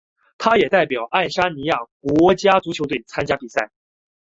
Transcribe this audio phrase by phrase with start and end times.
[0.39, 3.69] 他也代表爱沙尼亚国家足球队参加比赛。